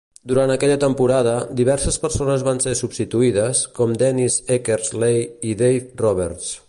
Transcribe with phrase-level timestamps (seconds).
[0.29, 6.51] Durant aquella temporada, diverses persones van ser substituïdes, com Dennis Eckersley i Dave Roberts.